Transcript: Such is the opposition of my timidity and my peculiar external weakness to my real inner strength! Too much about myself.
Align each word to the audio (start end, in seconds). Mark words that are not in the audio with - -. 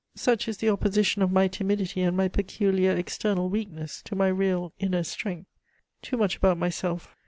Such 0.15 0.47
is 0.47 0.57
the 0.57 0.69
opposition 0.69 1.21
of 1.21 1.31
my 1.31 1.47
timidity 1.47 2.01
and 2.01 2.17
my 2.17 2.27
peculiar 2.27 2.89
external 2.91 3.49
weakness 3.49 4.01
to 4.05 4.15
my 4.15 4.29
real 4.29 4.73
inner 4.79 5.03
strength! 5.03 5.51
Too 6.01 6.17
much 6.17 6.35
about 6.37 6.57
myself. 6.57 7.15